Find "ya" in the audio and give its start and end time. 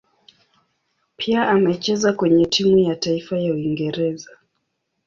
2.77-2.95, 3.39-3.53